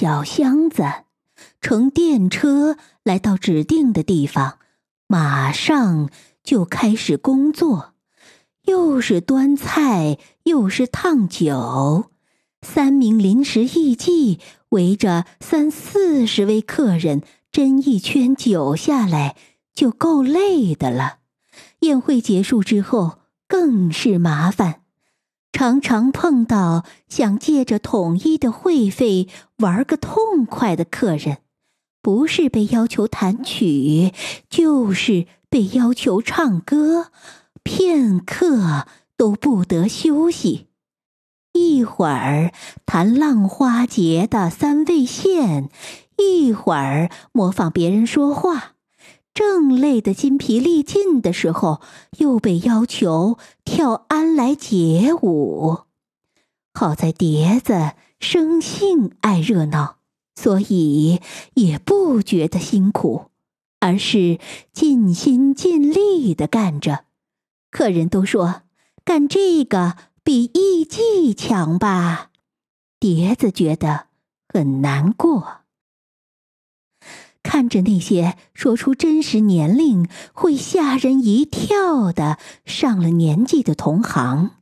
[0.00, 0.82] 小箱子，
[1.60, 4.56] 乘电车来到指定的地方，
[5.06, 6.08] 马上
[6.42, 7.92] 就开始工作，
[8.62, 12.06] 又是端菜，又是烫酒。
[12.62, 17.20] 三名临时艺妓围着三四十位客人
[17.52, 19.36] 斟一圈酒下来，
[19.74, 21.18] 就够累的了。
[21.80, 24.79] 宴会结束之后，更是麻烦，
[25.52, 31.38] 常常碰到想借着统一的会费玩个痛快的客人，
[32.00, 34.12] 不是被要求弹曲，
[34.48, 37.10] 就是被要求唱歌，
[37.62, 40.68] 片刻都不得休息。
[41.52, 42.52] 一会儿
[42.86, 45.68] 弹浪花节的三味线，
[46.16, 48.74] 一会儿模仿别人说话，
[49.34, 51.80] 正累得筋疲力尽的时候，
[52.18, 55.80] 又被要求跳安来节舞。
[56.74, 59.96] 好在碟子生性爱热闹，
[60.34, 61.20] 所以
[61.54, 63.26] 也不觉得辛苦，
[63.80, 64.38] 而是
[64.72, 67.04] 尽心尽力的干着。
[67.70, 68.62] 客人都说
[69.04, 69.96] 干这个。
[70.22, 72.30] 比艺伎强吧？
[73.00, 74.04] 碟子觉得
[74.46, 75.59] 很难过。
[77.50, 84.52] 看着那些说出真实年龄会吓人一跳的上了年纪的同行，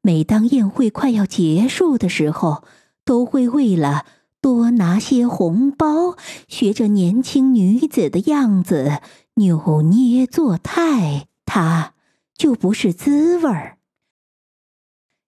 [0.00, 2.64] 每当宴会快要结束的时候，
[3.04, 4.06] 都会为了
[4.40, 6.16] 多拿些红包，
[6.48, 9.00] 学着年轻女子的样子
[9.34, 11.94] 扭捏作态，他
[12.36, 13.78] 就不是滋味儿。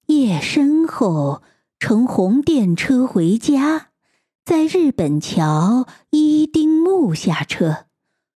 [0.07, 1.43] 夜深后，
[1.79, 3.91] 乘红电车回家，
[4.45, 6.34] 在日本桥一
[6.85, 7.87] 木下车，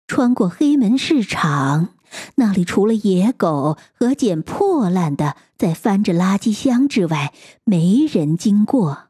[0.07, 1.89] 穿过黑门市场，
[2.35, 7.33] 那里除了野狗和捡破烂的在翻着垃圾箱之外，
[7.65, 9.09] 没人经过，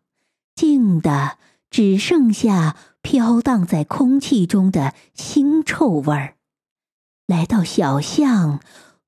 [0.56, 1.38] 静的
[1.70, 6.34] 只剩下飘荡在空气中的腥臭味儿。
[7.28, 8.60] 来到小巷，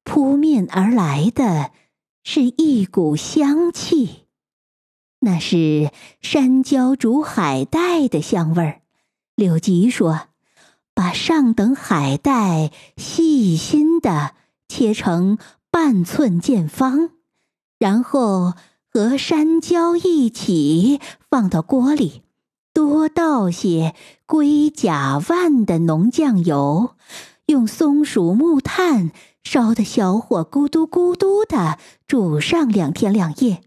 [0.04, 1.72] 扑面而来的。
[2.22, 4.28] 是一股香气，
[5.22, 5.90] 那是
[6.22, 8.79] 山椒煮海带的香味儿。
[9.40, 10.28] 柳吉说
[10.94, 14.36] ：“把上等海带细心的
[14.68, 15.38] 切成
[15.72, 17.12] 半寸见方，
[17.80, 18.54] 然后
[18.94, 22.22] 和山椒一起放到锅里，
[22.74, 23.96] 多倒些
[24.26, 26.96] 龟甲万的浓酱油，
[27.46, 29.12] 用松鼠木炭。”
[29.42, 33.64] 烧的小火咕嘟咕嘟的煮上两天两夜，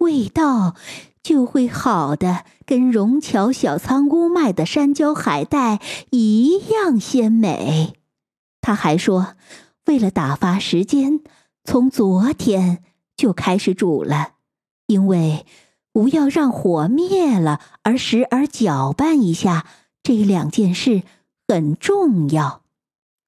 [0.00, 0.74] 味道
[1.22, 7.94] 就会好的跟荣桥小仓屋卖的山椒海带一样鲜美。
[8.60, 9.34] 他还说，
[9.86, 11.20] 为了打发时间，
[11.64, 12.82] 从昨天
[13.16, 14.32] 就开始煮了，
[14.86, 15.46] 因为
[15.92, 19.66] 不要让火灭了，而时而搅拌一下，
[20.02, 21.02] 这两件事
[21.46, 22.61] 很重要。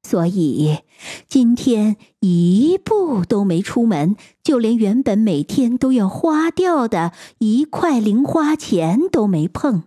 [0.06, 0.80] 所以，
[1.26, 9.84] 今天一步都没出门，就连原本每天都要花掉的一块零花钱都没碰。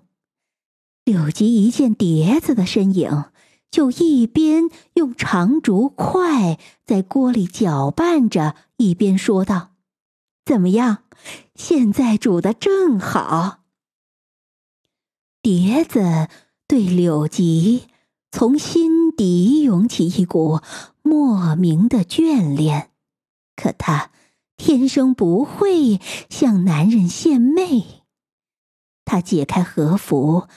[1.06, 3.26] 柳吉一见碟子的身影，
[3.70, 9.74] 就一边用长竹筷在锅里搅拌着，一边说道
[10.44, 11.04] ：“怎么样？
[11.54, 13.60] 现在煮的正好。”
[15.44, 16.28] 碟子
[16.68, 17.84] 对柳吉
[18.32, 19.07] 从心。
[19.18, 20.62] 底涌起一股
[21.02, 22.92] 莫名的眷恋，
[23.56, 24.12] 可他
[24.56, 28.04] 天生不会向男人献媚。
[29.04, 30.48] 他解开和服，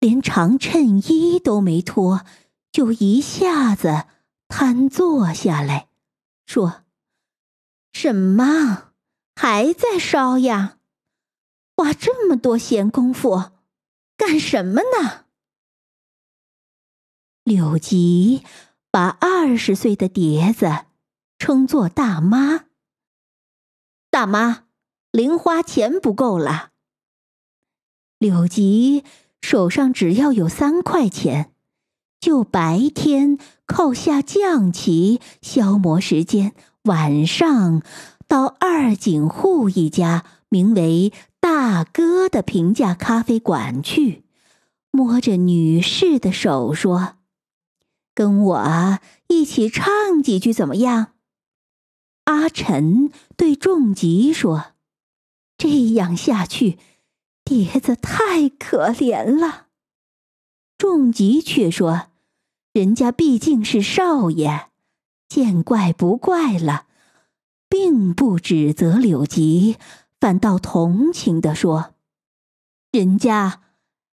[0.00, 2.24] 连长衬衣都没脱，
[2.72, 4.06] 就一下子
[4.48, 5.88] 瘫坐下来，
[6.46, 6.84] 说
[7.92, 8.92] ：“什么
[9.34, 10.78] 还在烧呀？
[11.76, 13.50] 花这么多闲工夫
[14.16, 15.25] 干什么呢？”
[17.46, 18.42] 柳吉
[18.90, 20.86] 把二十岁的碟子
[21.38, 22.64] 称作大妈。
[24.10, 24.64] 大妈，
[25.12, 26.70] 零花钱不够了。
[28.18, 29.04] 柳吉
[29.40, 31.52] 手上只要有三块钱，
[32.18, 36.52] 就白天靠下象棋消磨时间，
[36.82, 37.80] 晚上
[38.26, 44.24] 到二井户一家名为“大哥”的平价咖啡馆去，
[44.90, 47.12] 摸着女士的手说。
[48.16, 48.98] 跟我
[49.28, 51.12] 一起唱几句怎么样？
[52.24, 54.72] 阿晨对仲吉说
[55.58, 56.78] ：“这样下去，
[57.44, 59.66] 碟子太可怜了。”
[60.78, 62.06] 仲吉却说
[62.72, 64.68] ：“人家毕竟是少爷，
[65.28, 66.86] 见怪不怪了，
[67.68, 69.76] 并不指责柳吉，
[70.18, 71.94] 反倒同情的说
[72.90, 73.60] ：‘人家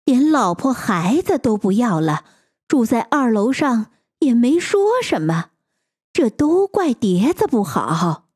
[0.04, 2.26] 连老婆孩子都不要了，
[2.68, 5.50] 住在二楼上也没说什么，
[6.12, 8.28] 这都怪碟子不好。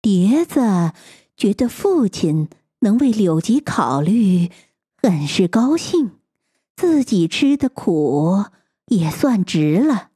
[0.00, 0.92] 碟子
[1.36, 2.48] 觉得父亲
[2.80, 4.50] 能为柳吉考虑，
[4.96, 6.18] 很是高兴，
[6.74, 8.46] 自己吃的苦
[8.86, 10.10] 也算值了。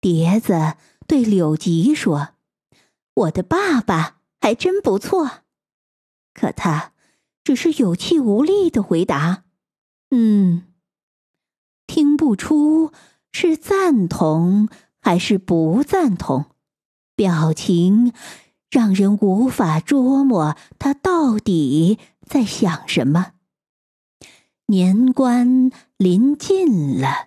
[0.00, 0.74] 碟子
[1.06, 2.30] 对柳吉说
[3.14, 5.42] ：“我的爸爸还真不错。”
[6.32, 6.92] 可他
[7.42, 9.42] 只是有气无力的回答
[10.10, 10.68] ：“嗯。”
[11.92, 12.92] 听不出
[13.32, 14.68] 是赞同
[15.00, 16.44] 还是不赞同，
[17.16, 18.12] 表情。
[18.70, 23.32] 让人无法捉摸他到底在想什么。
[24.66, 27.26] 年关临近了，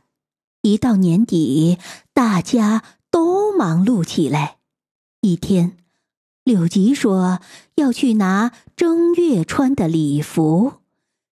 [0.62, 1.78] 一到年底，
[2.14, 2.82] 大家
[3.12, 4.60] 都忙碌起来。
[5.20, 5.76] 一天，
[6.46, 7.42] 柳吉说
[7.76, 10.76] 要去拿正月穿的礼服，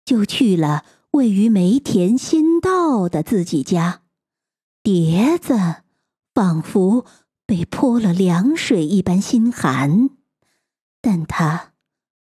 [0.04, 4.02] 就去了位于梅田新道的自己家。
[4.82, 5.82] 碟子
[6.34, 7.06] 仿佛。
[7.50, 10.10] 被泼了凉水一般心寒，
[11.00, 11.72] 但他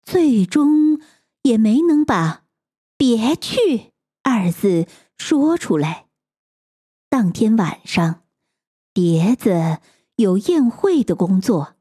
[0.01, 0.99] 最终
[1.43, 2.45] 也没能把
[2.97, 3.91] “别去”
[4.25, 4.87] 二字
[5.19, 6.07] 说出来。
[7.09, 8.23] 当天晚上，
[8.91, 9.77] 碟子
[10.15, 11.75] 有宴会的工作，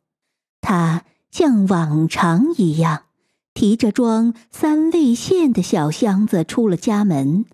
[0.60, 3.06] 他像往常一样，
[3.58, 7.44] 提着装三味线的小箱子出了家门，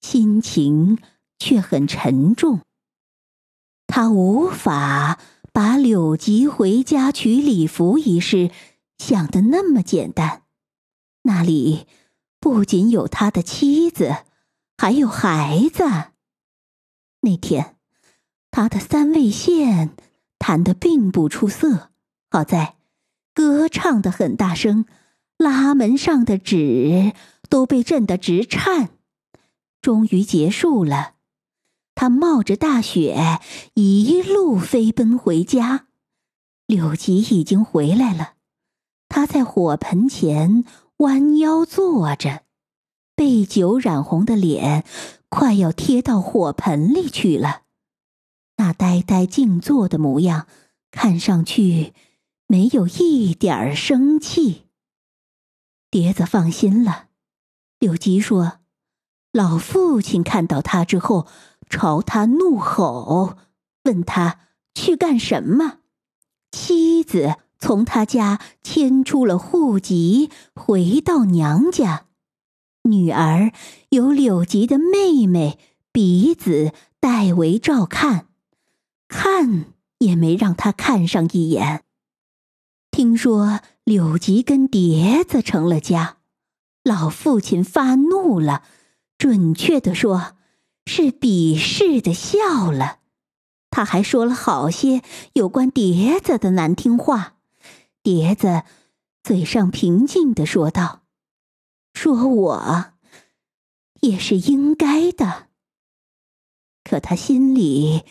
[0.00, 0.98] 心情
[1.40, 2.60] 却很沉重。
[3.88, 5.18] 他无法
[5.52, 8.52] 把柳吉回家取礼服一事
[8.96, 10.42] 想得那么简单。
[11.22, 11.88] 那里
[12.38, 14.18] 不仅有他的妻子，
[14.78, 15.82] 还有孩子。
[17.22, 17.74] 那天，
[18.52, 19.96] 他的三味线
[20.38, 21.90] 弹得并不出色，
[22.30, 22.76] 好在
[23.34, 24.84] 歌唱得很大声，
[25.40, 27.14] 拉门上的纸
[27.48, 28.90] 都被震得直颤。
[29.80, 31.14] 终于结束了。
[31.94, 33.40] 他冒着大雪
[33.72, 35.86] 一路飞奔回家，
[36.66, 38.34] 柳吉已经回来了。
[39.08, 40.64] 他在火盆前
[40.98, 42.42] 弯腰坐着，
[43.16, 44.84] 被酒染红的脸
[45.30, 47.62] 快要贴到火盆里去了。
[48.58, 50.46] 那呆呆静坐的模样，
[50.90, 51.94] 看上去
[52.46, 54.66] 没有一点儿生气。
[55.90, 57.08] 碟子放心了，
[57.78, 58.60] 柳吉说
[59.32, 61.26] ：“老父亲看到他之后。”
[61.70, 63.38] 朝他怒吼，
[63.84, 64.40] 问他
[64.74, 65.78] 去干什么。
[66.50, 72.06] 妻子从他家迁出了户籍，回到娘家。
[72.82, 73.52] 女儿
[73.90, 75.60] 由柳吉的妹妹
[75.92, 78.26] 鼻子代为照看，
[79.06, 79.66] 看
[79.98, 81.84] 也没让他看上一眼。
[82.90, 86.18] 听说柳吉跟碟子成了家，
[86.84, 88.62] 老父亲发怒了，
[89.18, 90.36] 准确的说。
[90.86, 92.98] 是鄙视的笑了，
[93.70, 95.02] 他还说了好些
[95.34, 97.36] 有关碟子的难听话。
[98.02, 98.64] 碟子
[99.22, 101.02] 嘴上平静的说道
[101.94, 102.86] ：“说我
[104.00, 105.48] 也是应该的。”
[106.82, 108.04] 可他心里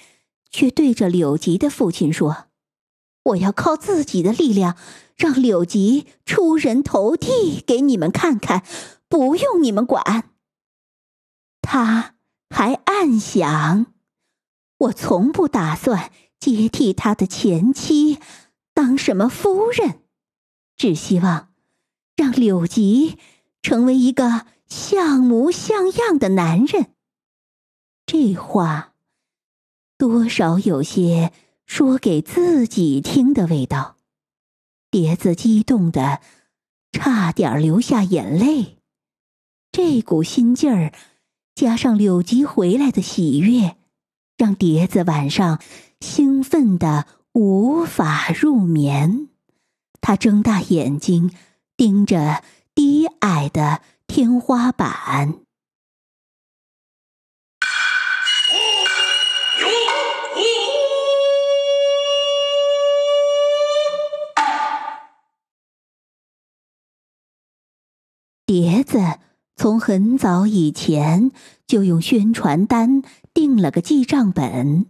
[0.50, 2.46] 却对着柳吉的父亲说
[3.24, 4.78] ：“我要靠自己的力量，
[5.20, 8.64] 让柳吉出人头地给你们看看，
[9.08, 10.32] 不用你们管。”
[11.62, 12.16] 他。
[12.52, 13.94] 还暗想：
[14.80, 18.18] 我从不打算接替他的前妻
[18.74, 20.02] 当什么夫人，
[20.76, 21.54] 只希望
[22.16, 23.20] 让柳吉
[23.62, 26.96] 成为一个像模像样的男人。
[28.08, 28.96] 这话
[29.96, 31.32] 多少有些
[31.68, 33.99] 说给自己听的味道。
[34.92, 36.22] 碟子激动的
[36.92, 38.78] 差点流下眼泪，
[39.72, 40.92] 这股心劲儿。
[41.56, 43.76] 加上柳吉回来的喜悦，
[44.38, 45.60] 让碟子晚上
[46.00, 49.28] 兴奋的无法入眠。
[50.00, 51.32] 他睁大眼睛
[51.76, 52.42] 盯着
[52.74, 55.40] 低矮的天花板。
[68.90, 69.20] 子。
[69.56, 71.32] 从很早以前
[71.68, 73.02] 就用宣传单
[73.34, 74.86] 订了个记账本，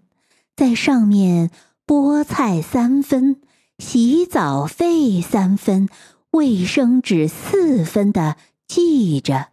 [0.55, 1.49] 在上面
[1.87, 3.41] 菠菜三分、
[3.79, 5.89] 洗澡费三分、
[6.31, 8.35] 卫生纸四分的
[8.67, 9.47] 记着，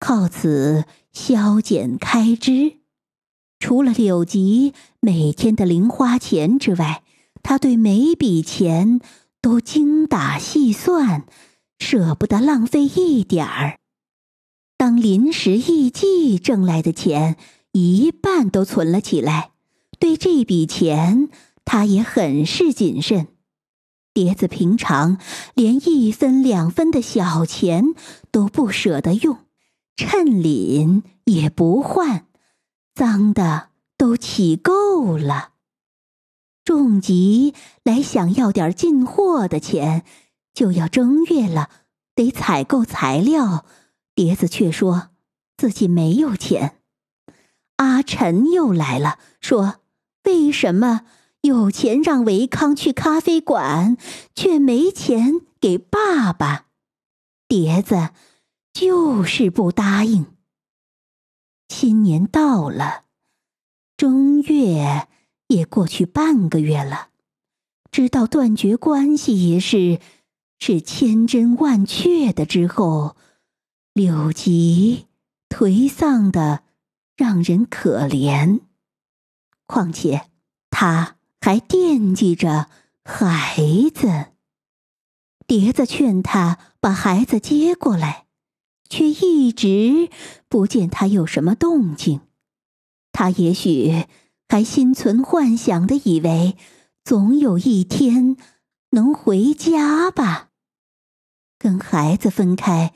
[0.00, 2.78] 靠此消减开支。
[3.60, 7.04] 除了柳吉每天的零花钱之外，
[7.44, 9.00] 他对每笔钱
[9.40, 11.24] 都精打细算，
[11.82, 13.80] 舍不得浪费一点儿。
[14.78, 17.36] 当临时艺伎挣来的钱
[17.72, 19.50] 一半都存了起来。
[19.98, 21.28] 对这笔钱，
[21.64, 23.28] 他也很是谨慎。
[24.14, 25.18] 碟子平常
[25.54, 27.94] 连一分两分的小钱
[28.30, 29.38] 都不舍得用，
[29.96, 32.26] 衬领也不换，
[32.94, 35.50] 脏的都起够了。
[36.64, 40.04] 重疾来想要点进货的钱，
[40.54, 41.70] 就要正月了，
[42.14, 43.66] 得采购材料。
[44.14, 45.10] 碟子却说
[45.56, 46.78] 自己没有钱。
[47.76, 49.76] 阿晨又来了，说。
[50.24, 51.04] 为什么
[51.40, 53.96] 有钱让维康去咖啡馆，
[54.36, 56.66] 却没钱给爸爸？
[57.48, 58.10] 碟子
[58.72, 60.26] 就是不答应。
[61.68, 63.02] 新年到了，
[63.96, 65.08] 正月
[65.48, 67.08] 也过去半个月了，
[67.90, 70.00] 知道断绝关系一事
[70.64, 73.16] 是千真万确的之后，
[73.94, 75.06] 柳吉
[75.48, 76.62] 颓丧的
[77.16, 78.60] 让人可怜。
[79.66, 80.30] 况且，
[80.70, 82.68] 他还惦记着
[83.02, 83.60] 孩
[83.92, 84.26] 子。
[85.48, 88.26] 碟子劝他把孩子接过来，
[88.88, 90.10] 却一直
[90.48, 92.20] 不见他有什么动静。
[93.10, 94.04] 他也许
[94.48, 96.56] 还心存幻想的以为，
[97.02, 98.36] 总有一天
[98.90, 100.50] 能回家吧。
[101.62, 102.92] 跟孩子分开，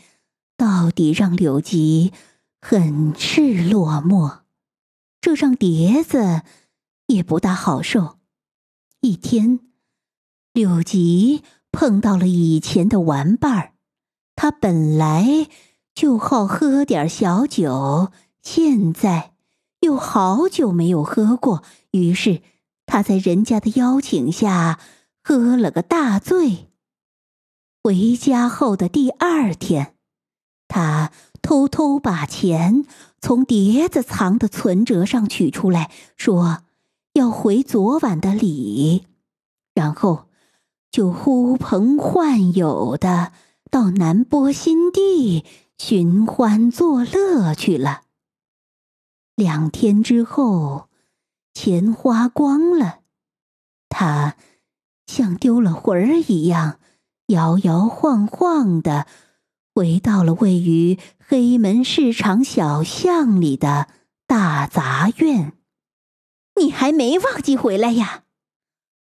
[0.56, 2.12] 到底让柳吉
[2.61, 4.40] 很是落寞。
[5.20, 6.42] 这让碟子。
[7.06, 8.18] 也不大好受。
[9.00, 9.61] 一天，
[10.52, 13.75] 柳吉碰到了以前的玩伴儿。
[14.35, 15.46] 他本来
[15.94, 18.11] 就好喝点小酒，
[18.42, 19.35] 现在
[19.82, 22.42] 又好久没有喝过，于是
[22.87, 24.80] 他在人家的邀请下
[25.23, 26.73] 喝了个大醉。
[27.87, 29.95] 回家后的第二天，
[30.66, 32.85] 他偷偷把钱
[33.21, 36.64] 从碟子藏的存折上取出来说。
[37.12, 39.07] 要回昨晚的礼，
[39.73, 40.26] 然后
[40.90, 43.31] 就呼朋唤友的
[43.71, 45.45] 到南波新地
[45.78, 48.02] 寻欢作乐去了。
[49.37, 50.88] 两天之后，
[51.55, 53.02] 钱花光了，
[53.88, 54.35] 他
[55.07, 56.81] 像丢了魂儿一样，
[57.28, 59.06] 摇摇晃晃的
[59.75, 63.88] 回到了位于黑门市场小巷里的
[64.26, 65.52] 大杂院。
[66.61, 68.23] 你还没忘记回来呀？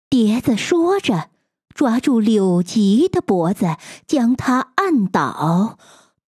[0.09, 1.29] 碟子说着，
[1.75, 5.79] 抓住柳吉的脖子，将他按倒，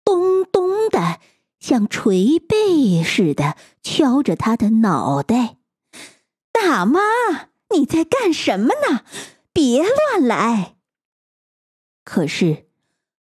[0.04, 1.20] 咚咚的
[1.60, 5.56] 像捶背似的敲着他的脑袋。
[6.52, 7.00] 大妈，
[7.70, 9.02] 你在干什么呢？
[9.52, 10.75] 别乱来！
[12.06, 12.68] 可是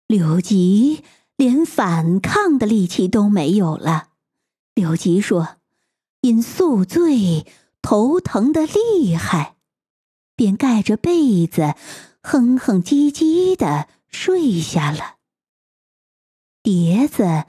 [0.06, 1.02] 柳吉
[1.36, 4.12] 连反抗的力气都没有了。
[4.72, 5.56] 柳吉说
[6.22, 7.44] ：“因宿醉。”
[7.82, 9.54] 头疼的厉害，
[10.34, 11.76] 便盖着被子，
[12.20, 15.18] 哼哼唧唧的睡下了。
[16.64, 17.44] 碟子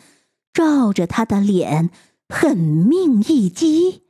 [0.53, 1.89] 照着他的脸，
[2.29, 4.03] 狠命一击，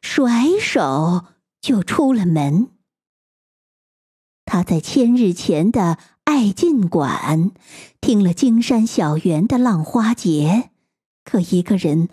[0.00, 1.26] 甩手
[1.60, 2.70] 就出了门。
[4.46, 7.52] 他在千日前的爱尽馆
[8.00, 10.70] 听了金山小园的浪花节，
[11.24, 12.08] 可一个人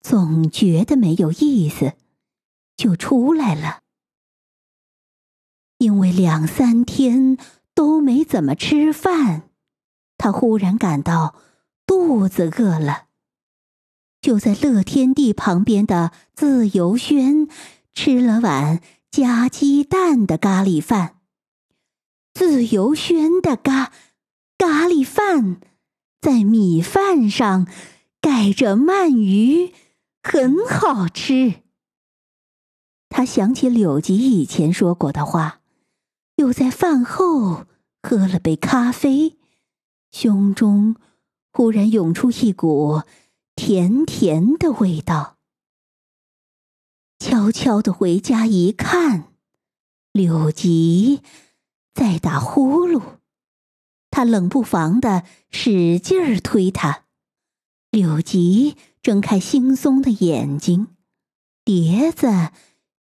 [0.00, 1.92] 总觉得没有意思。
[2.78, 3.80] 就出来了，
[5.76, 7.36] 因为两三天
[7.74, 9.50] 都没怎么吃饭，
[10.16, 11.34] 他忽然感到
[11.86, 13.08] 肚子饿了，
[14.22, 17.46] 就在乐天地旁边的自由轩
[17.92, 21.17] 吃了碗加鸡蛋的咖喱饭。
[22.38, 23.92] 自由轩的咖
[24.58, 25.60] 咖喱饭，
[26.20, 27.66] 在米饭上
[28.20, 29.74] 盖着鳗鱼，
[30.22, 31.62] 很好吃。
[33.08, 35.62] 他想起柳吉以前说过的话，
[36.36, 37.66] 又在饭后
[38.00, 39.36] 喝了杯咖啡，
[40.12, 40.94] 胸中
[41.52, 43.02] 忽然涌出一股
[43.56, 45.38] 甜甜的味道。
[47.18, 49.32] 悄悄的回家一看，
[50.12, 51.20] 柳吉
[51.98, 53.02] 在打呼噜，
[54.08, 57.06] 他冷不防的使劲儿推他，
[57.90, 60.94] 柳吉睁开惺忪的眼睛，
[61.64, 62.52] 碟子。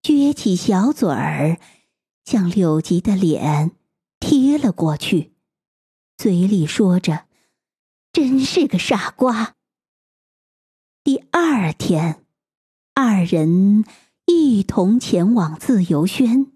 [0.01, 1.59] 撅起小嘴儿，
[2.23, 3.71] 向柳吉的脸
[4.19, 5.33] 贴了过去，
[6.15, 7.25] 嘴里说着
[8.13, 9.55] ：“真是个傻瓜。”
[11.03, 12.23] 第二天，
[12.93, 13.83] 二人
[14.25, 16.51] 一同前往自由轩，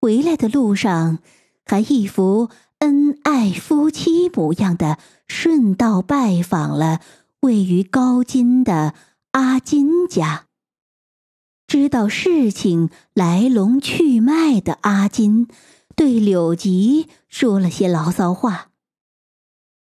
[0.00, 1.18] 回来的路上
[1.64, 7.00] 还一副恩爱夫妻模样的，顺道拜访了
[7.40, 8.94] 位于高津的
[9.30, 10.46] 阿金家。
[11.66, 15.48] 知道事情来龙去脉的阿金，
[15.96, 18.68] 对柳吉说了些牢骚话。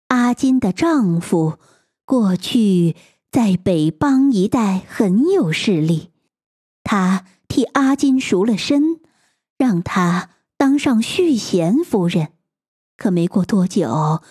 [0.07, 1.57] 阿金的丈夫
[2.05, 2.95] 过去
[3.29, 6.11] 在北邦一带很有势力，
[6.83, 9.01] 他替阿金赎了身，
[9.57, 10.29] 让他
[10.61, 12.33] 当上续贤夫人。
[12.95, 14.21] 可没过多久，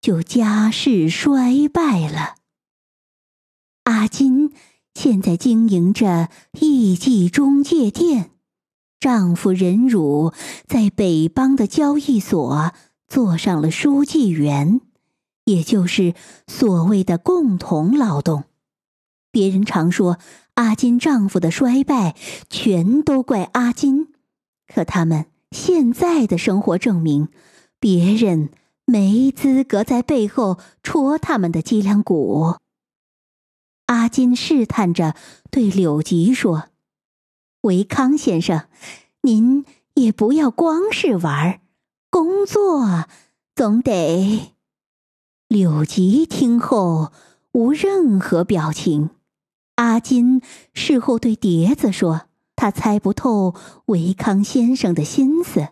[0.00, 2.36] 就家世衰败了。
[3.82, 4.50] 阿金。
[4.94, 8.30] 现在经营着艺妓中介店，
[8.98, 10.32] 丈夫任汝
[10.66, 12.72] 在北邦的交易所
[13.06, 14.80] 做上了书记员，
[15.44, 16.14] 也就是
[16.46, 18.44] 所谓的共同劳动。
[19.30, 20.18] 别人常说
[20.54, 22.16] 阿金丈夫的衰败
[22.48, 24.14] 全都怪阿金，
[24.72, 27.28] 可他们现在的生活证明，
[27.78, 28.50] 别人
[28.84, 32.56] 没资格在背后戳他们的脊梁骨。
[33.86, 35.14] 阿金试探着
[35.52, 36.70] 对柳吉说
[37.62, 38.66] ：“维康先生，
[39.22, 41.60] 您也不要光是玩
[42.10, 43.04] 工作
[43.54, 44.52] 总得。”
[45.46, 47.12] 柳吉听后
[47.52, 49.10] 无任何表情。
[49.76, 50.42] 阿金
[50.72, 52.22] 事后对碟子说
[52.64, 53.54] ：“他猜不透
[53.88, 55.68] 维康先生的心思。”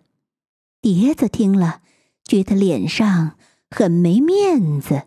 [0.83, 1.81] 碟子听了，
[2.23, 3.39] 觉得脸上
[3.71, 5.05] 很没面子。